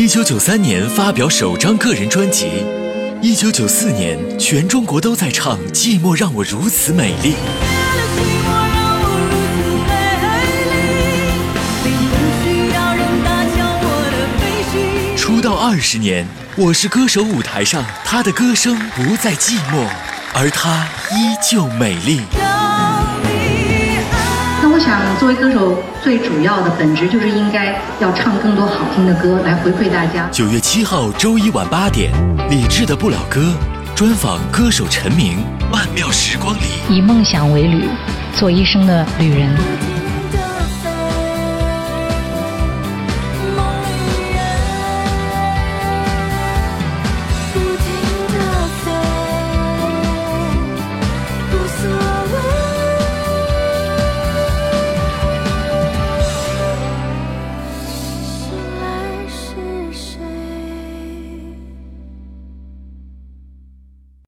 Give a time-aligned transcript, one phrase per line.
[0.00, 2.64] 一九九三年发表首张个人专辑，
[3.20, 7.34] 一九九四年全中国都在唱《寂寞让我如此美丽》。
[15.18, 16.26] 出道二十年，
[16.56, 19.86] 我是歌手舞台上，他的歌声不再寂寞，
[20.32, 22.22] 而他依旧美丽。
[25.18, 30.28] 作为歌手，最主要的本职就是应该要唱更多好听的歌来回馈大家。
[30.30, 32.10] 九月七号周一晚八点，
[32.48, 33.40] 李志的《不老歌》
[33.94, 35.38] 专访歌手陈明，
[35.72, 36.60] 《曼妙时光里》
[36.92, 37.84] 以梦想为旅，
[38.34, 39.89] 做一生的旅人。